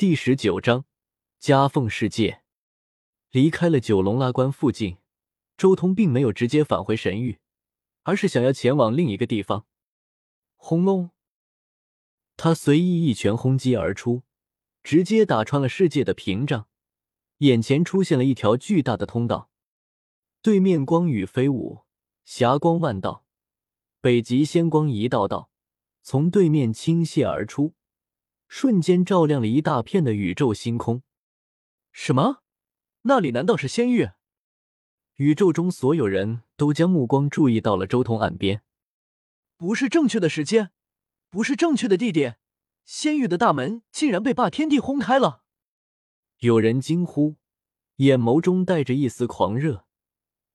[0.00, 0.86] 第十九章
[1.38, 2.40] 夹缝世界。
[3.32, 4.96] 离开了九龙拉关附近，
[5.58, 7.38] 周通并没有直接返回神域，
[8.04, 9.66] 而是想要前往另一个地方。
[10.56, 11.10] 轰隆！
[12.38, 14.22] 他随意一拳轰击而出，
[14.82, 16.66] 直接打穿了世界的屏障，
[17.40, 19.50] 眼前出现了一条巨大的通道。
[20.40, 21.80] 对面光雨飞舞，
[22.24, 23.26] 霞光万道，
[24.00, 25.50] 北极仙光一道道
[26.02, 27.74] 从对面倾泻而出。
[28.52, 31.04] 瞬间照亮了一大片的宇宙星空。
[31.92, 32.42] 什么？
[33.02, 34.10] 那里难道是仙域？
[35.14, 38.62] 宇宙中所有人都将目光注意到了周通岸边。
[39.56, 40.72] 不是正确的时间，
[41.30, 42.38] 不是正确的地点，
[42.84, 45.44] 仙域的大门竟然被霸天帝轰开了！
[46.38, 47.36] 有人惊呼，
[47.96, 49.86] 眼眸中带着一丝狂热。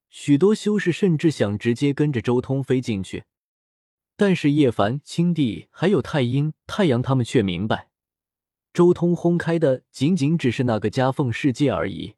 [0.09, 3.23] 许多修士甚至想直接跟着周通飞进去。
[4.17, 7.89] 但是叶凡、青帝还有太阴、太阳他们却明白，
[8.73, 12.15] 周通轰开的仅仅只是那个夹缝世界而已。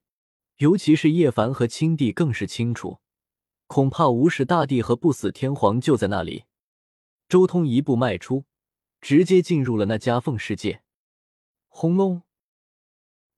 [0.58, 3.00] 尤其是叶凡和青帝更是清楚，
[3.68, 6.46] 恐怕无始大帝和不死天皇就在那里。
[7.30, 8.46] 周通一步迈出，
[9.02, 10.82] 直接进入了那夹缝世界。
[11.68, 12.24] 轰隆！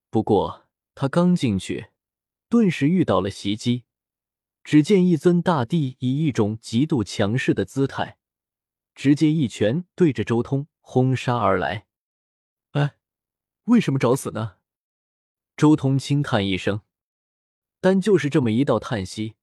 [0.09, 1.87] 不过他刚进去，
[2.47, 3.83] 顿时遇到了袭击。
[4.63, 8.18] 只见一尊大帝以一种极度强势的姿态。
[8.99, 11.87] 直接一拳对着周通轰杀而来，
[12.71, 12.97] 哎，
[13.63, 14.57] 为什么找死呢？
[15.55, 16.81] 周通轻叹一声，
[17.79, 19.35] 但就是这么一道叹息，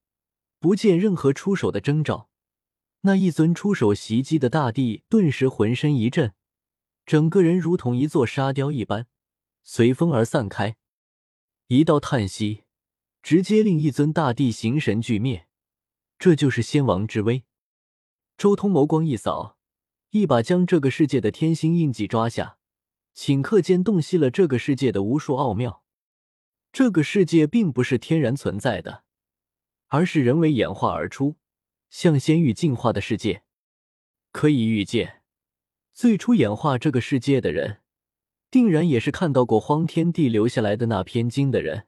[0.59, 2.29] 不见任何出手的征兆。
[3.01, 6.35] 那一尊出手袭击的大帝顿时浑身一震，
[7.07, 9.07] 整个人如同一座沙雕一般，
[9.65, 10.77] 随风而散开。
[11.69, 12.65] 一道叹息，
[13.23, 15.48] 直接令一尊大帝形神俱灭。
[16.19, 17.45] 这就是仙王之威。
[18.37, 19.56] 周通眸光一扫，
[20.11, 22.59] 一把将这个世界的天星印记抓下，
[23.15, 25.83] 顷刻间洞悉了这个世界的无数奥妙。
[26.70, 29.05] 这个世界并不是天然存在的，
[29.87, 31.37] 而是人为演化而出、
[31.89, 33.42] 向仙域进化的世界。
[34.33, 35.23] 可以预见，
[35.95, 37.80] 最初演化这个世界的人，
[38.51, 41.86] 定然也是看到过荒天帝留下来的那篇经的人，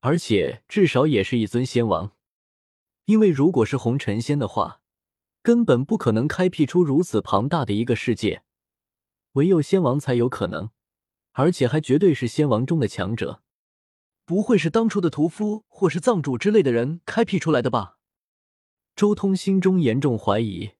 [0.00, 2.12] 而且至少也是一尊仙王。
[3.04, 4.80] 因为如果是红尘仙的话，
[5.44, 8.44] 根本不可能开辟出如此庞大的一个世界，
[9.32, 10.70] 唯有仙王才有可能，
[11.32, 13.42] 而且还绝对是仙王中的强者。
[14.24, 17.98] 不会是当初的屠夫或是藏主之类的人开辟出来的吧？
[18.96, 20.70] 周通心中严重怀疑，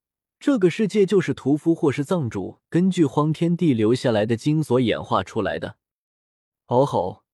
[0.41, 5.77] 这个世界就是屠夫或是藏主根据荒天地留下来的经所演化出来的。
[6.69, 7.25] 嗷吼！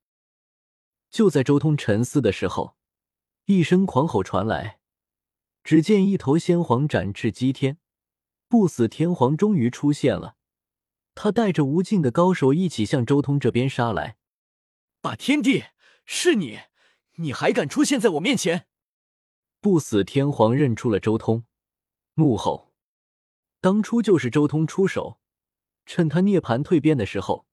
[1.08, 2.74] 就在周通沉思的时候，
[3.44, 4.79] 一声狂吼传来。
[5.62, 7.78] 只见一头仙皇展翅击天，
[8.48, 10.37] 不死天皇终于出现了。
[11.15, 14.16] 他带着无尽的高手一起向周通这边杀来。
[15.00, 15.65] 霸天帝，
[16.04, 16.60] 是你！
[17.16, 18.66] 你还敢出现在我面前？
[19.60, 21.44] 不死天皇认出了周通，
[22.15, 22.72] 怒吼
[23.60, 25.20] ：“当初就是周通出手，
[25.84, 27.47] 趁他涅槃蜕变的时候，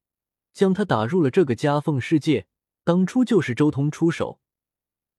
[0.54, 2.48] 将他打入了这个夹缝世界。
[2.86, 4.40] 当初就是周通出手。”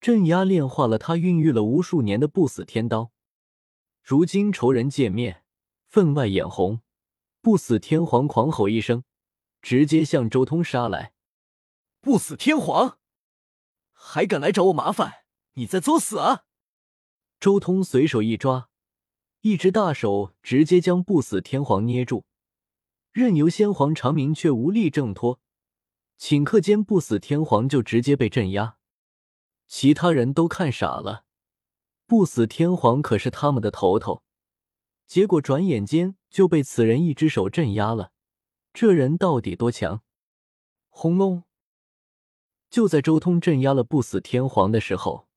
[0.01, 3.11] 镇压炼化了他孕育了无数年的不死天刀，
[4.03, 5.45] 如今仇人见面，
[5.87, 6.81] 分外眼红。
[7.41, 9.05] 不死天皇狂吼一声，
[9.63, 11.13] 直接向周通杀来。
[12.01, 12.99] 不死天皇，
[13.93, 15.25] 还敢来找我麻烦？
[15.55, 16.45] 你在作死啊！
[17.41, 18.69] 周通随手一抓，
[19.41, 22.25] 一只大手直接将不死天皇捏住，
[23.13, 25.41] 任由先皇长鸣却无力挣脱。
[26.19, 28.78] 顷刻间，不死天皇就直接被镇压。
[29.69, 31.25] 其他人都看傻了，
[32.07, 34.23] 不死天皇可是他们的头头，
[35.07, 38.13] 结果转眼间就被此人一只手镇压了。
[38.73, 40.03] 这人到底多强？
[40.89, 41.45] 轰隆！
[42.71, 45.29] 就在周通镇压了不死天皇的时候，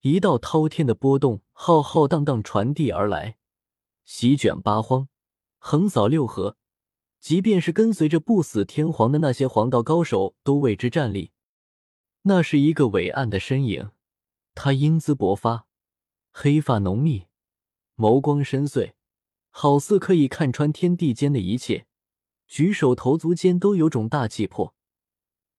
[0.00, 3.36] 一道滔天的波动浩浩荡荡传递而来，
[4.04, 5.08] 席卷八荒，
[5.58, 6.56] 横扫六合，
[7.20, 11.32] 即便是跟随着不死天皇的那些黄道高手都为之战栗。
[12.28, 13.92] 那是一个伟岸的身影，
[14.52, 15.68] 他英姿勃发，
[16.32, 17.26] 黑发浓密，
[17.96, 18.94] 眸光深邃，
[19.50, 21.86] 好似可以看穿天地间的一切。
[22.48, 24.74] 举手投足间都有种大气魄，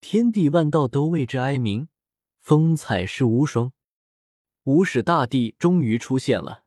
[0.01, 1.87] 天地万道都为之哀鸣，
[2.41, 3.71] 风采是无双。
[4.63, 6.65] 无始大帝终于出现了，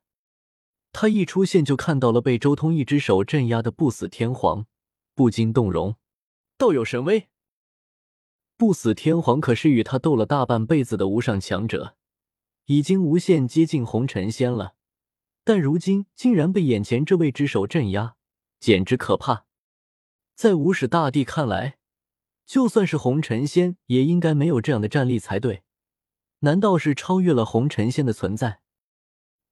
[0.91, 4.65] 他一出现就看到了被周通一只手镇压的不死天皇，
[5.13, 5.95] 不禁动容，
[6.57, 7.27] 道有神威。
[8.61, 11.95] 不死天皇可是与他斗了大半辈子的无上强者，
[12.65, 14.75] 已经无限接近红尘仙了，
[15.43, 18.17] 但如今竟然被眼前这位之手镇压，
[18.59, 19.47] 简直可怕。
[20.35, 21.79] 在无始大帝看来，
[22.45, 25.63] 就算是红尘仙，也应该没有这样的战力才对。
[26.41, 28.61] 难道是超越了红尘仙的存在？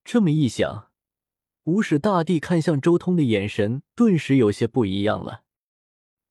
[0.04, 0.92] 这么一想，
[1.64, 5.46] 无始大帝看向周通的眼神顿时有些不一样了。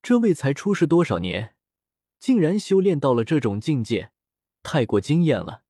[0.01, 1.55] 这位才出世多少年，
[2.19, 4.11] 竟然修炼到了这种境界，
[4.61, 5.63] 太过惊艳了。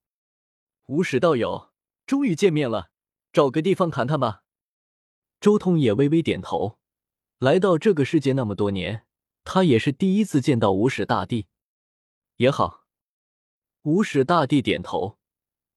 [0.88, 1.72] 无始道友，
[2.06, 2.90] 终于见面了，
[3.32, 4.44] 找个地方谈谈吧。
[5.40, 6.80] 周通也微微点头。
[7.38, 9.06] 来到这个世界那么多年，
[9.46, 11.48] 他也是第一次见到无始大帝。
[12.38, 12.86] 也好，
[13.84, 15.18] 无始大帝点头，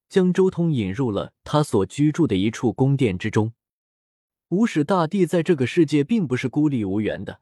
[0.08, 3.52] 将周通引入了他所居住的一处宫殿之中。
[4.48, 7.40] 无始大帝在这个世界并不是孤立无援的，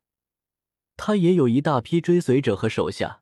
[0.96, 3.19] 他也有一大批追随者和手下，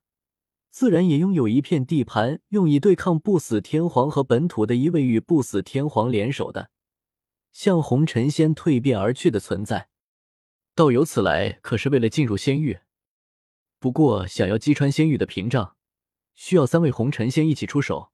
[0.71, 6.71] 自然也拥有一片地盘，用以对抗不死天皇和本土的一位与不死天皇联手的，
[7.53, 9.89] 向红尘仙蜕变而去的存在。
[10.75, 12.79] 道友此来可是为了进入仙域？
[13.81, 15.77] 不过想要击穿仙域的屏障，
[16.35, 18.13] 需要三位红尘仙一起出手，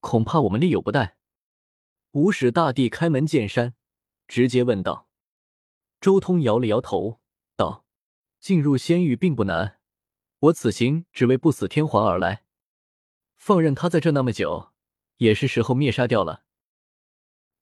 [0.00, 1.16] 恐怕我们力有不逮。
[2.12, 3.74] 无始大帝开门见山，
[4.26, 5.08] 直接问道。
[6.00, 7.20] 周通摇了摇头，
[7.56, 7.84] 道
[8.40, 9.77] ：“进入仙域并不难，
[10.40, 12.44] 我此行只为不死天皇而来，
[13.36, 14.72] 放任他在这那么久，
[15.16, 16.44] 也是时候灭杀掉了。”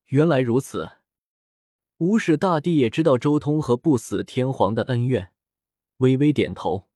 [0.06, 0.90] 原来如此。
[1.98, 5.32] 无始大帝也知道周通和不死天皇的恩怨，
[5.96, 6.90] 微微点头。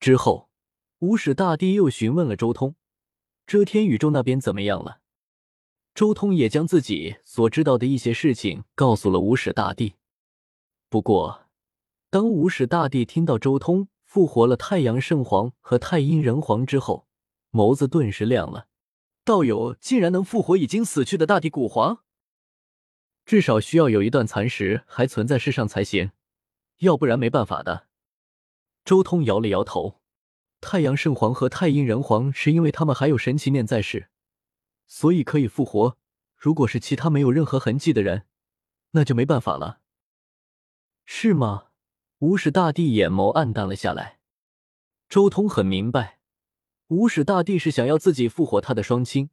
[0.00, 0.50] 之后，
[0.98, 2.74] 无始大帝又询问了周通
[3.46, 5.00] ：“遮天宇宙那边怎么样了？”
[5.94, 9.94] 周通也将自己所知道的一些事情告诉了无始大帝。
[10.88, 11.46] 不过，
[12.10, 17.06] 当无始大帝听到周通复活了太阳圣皇和太阴人皇之后，
[17.50, 18.66] 眸子顿时亮了
[19.22, 22.02] ：“道友竟然能复活已经死去的大帝古皇！”
[23.26, 26.12] 至少需要有一段残石还存在世上才行，
[26.78, 27.88] 要不然没办法的。
[28.82, 30.00] 周通摇了摇头，
[30.62, 34.08] 太阳圣皇和太阴人皇是因为他们还有神奇念在世，
[34.86, 35.98] 所以可以复活。
[36.34, 38.24] 如果是其他没有任何痕迹的人，
[38.92, 39.80] 那就没办法了。
[41.04, 41.67] 是吗？
[42.20, 44.18] 无始大帝眼眸暗淡了下来。
[45.08, 46.18] 周通很明白，
[46.88, 49.30] 无始大帝是想要自己复活他的双亲，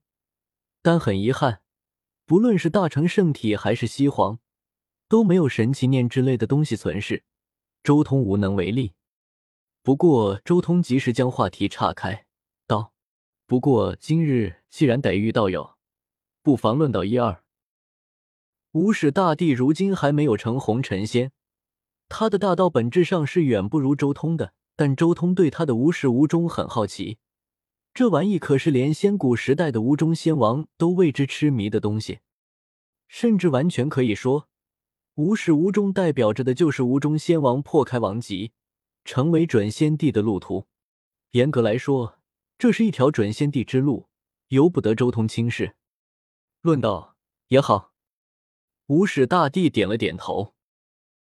[0.83, 1.61] 但很遗憾。
[2.27, 4.37] 不论是大成圣体还是西皇，
[5.07, 7.23] 都没有神奇念之类的东西存世，
[7.81, 8.93] 周通无能为力。
[9.81, 12.27] 不过，周通及时将话题岔开，
[12.67, 12.93] 道
[13.47, 15.75] ：“不过今日既然逮遇道友，
[16.43, 17.43] 不妨论道一二。”
[18.73, 21.31] 无始大帝如今还没有成红尘仙，
[22.07, 27.17] 他的大道本质上是远不如周通的，但周通对他的无始无终很好奇。
[27.93, 32.19] 这玩意可是连仙古时代的无中仙王都为之痴迷的东西，
[33.07, 34.49] 甚至完全可以说，
[35.15, 38.51] 无始无终代表着的就是无中仙王破开王级，
[39.05, 40.67] 成为准仙帝的路途。
[41.31, 42.19] 严格来说，
[42.57, 44.09] 这是一条准仙帝之路，
[44.49, 45.75] 由不得周通轻视。
[46.61, 47.15] 论道
[47.47, 47.93] 也好，
[48.87, 50.54] 无始大帝点了点头。